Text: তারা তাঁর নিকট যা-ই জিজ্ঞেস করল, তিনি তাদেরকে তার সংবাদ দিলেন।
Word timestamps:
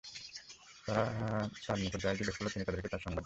তারা 0.85 1.03
তাঁর 1.65 1.77
নিকট 1.79 1.99
যা-ই 2.03 2.17
জিজ্ঞেস 2.17 2.35
করল, 2.37 2.47
তিনি 2.53 2.63
তাদেরকে 2.65 2.89
তার 2.89 2.99
সংবাদ 2.99 3.09
দিলেন। 3.09 3.19